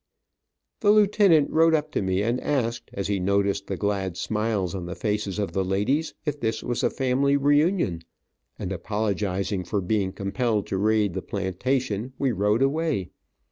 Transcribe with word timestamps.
The 0.79 0.89
lieutenant 0.89 1.51
rode 1.51 1.75
up 1.75 1.91
to 1.91 2.01
me 2.01 2.23
and 2.23 2.41
asked, 2.41 2.89
as 2.91 3.05
he 3.05 3.19
noticed 3.19 3.67
the 3.67 3.77
glad 3.77 4.17
smiles 4.17 4.73
on 4.73 4.87
the 4.87 4.95
faces 4.95 5.37
of 5.37 5.51
the 5.51 5.63
ladies, 5.63 6.15
if 6.25 6.39
this 6.39 6.63
was 6.63 6.81
a 6.81 6.89
family 6.89 7.37
reunion, 7.37 8.01
and, 8.57 8.71
apologizing 8.71 9.63
for 9.63 9.79
being 9.79 10.11
compelled 10.11 10.65
to 10.65 10.77
raid 10.79 11.13
the 11.13 11.21
plantation, 11.21 12.13
we 12.17 12.31
rode 12.31 12.63
away. 12.63 13.11